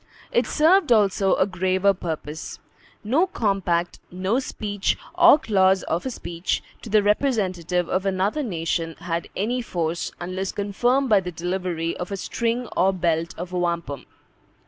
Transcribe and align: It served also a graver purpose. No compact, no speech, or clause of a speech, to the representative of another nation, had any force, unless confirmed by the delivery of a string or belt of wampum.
It 0.31 0.47
served 0.47 0.91
also 0.91 1.35
a 1.35 1.45
graver 1.45 1.93
purpose. 1.93 2.57
No 3.03 3.27
compact, 3.27 3.99
no 4.09 4.39
speech, 4.39 4.97
or 5.13 5.37
clause 5.37 5.83
of 5.83 6.07
a 6.07 6.09
speech, 6.09 6.63
to 6.81 6.89
the 6.89 7.03
representative 7.03 7.87
of 7.87 8.07
another 8.07 8.41
nation, 8.41 8.95
had 8.95 9.29
any 9.35 9.61
force, 9.61 10.11
unless 10.19 10.53
confirmed 10.53 11.07
by 11.09 11.19
the 11.19 11.31
delivery 11.31 11.95
of 11.97 12.11
a 12.11 12.17
string 12.17 12.67
or 12.75 12.91
belt 12.91 13.35
of 13.37 13.51
wampum. 13.51 14.07